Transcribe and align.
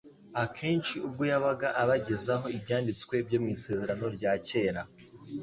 Akenshi 0.43 0.95
ubwo 1.07 1.23
yabaga 1.31 1.67
abagezaho 1.81 2.45
ibyanditswe 2.57 3.13
byo 3.27 3.37
mu 3.43 3.47
isezerano 3.55 4.05
rya 4.17 4.33
Kera 4.47 4.81